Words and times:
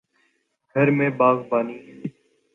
گھر 0.75 0.87
میں 0.97 1.09
باغبانی 1.19 1.77